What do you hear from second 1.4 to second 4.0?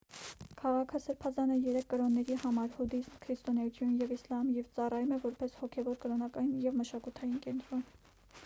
է երեք կրոնների համար հուդաիզմ քրիստոնեություն